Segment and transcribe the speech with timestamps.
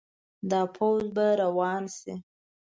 [0.49, 2.13] د پوځ به روان شي.